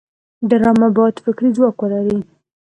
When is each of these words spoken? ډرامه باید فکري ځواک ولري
ډرامه 0.49 0.87
باید 0.97 1.15
فکري 1.25 1.49
ځواک 1.57 1.77
ولري 1.81 2.19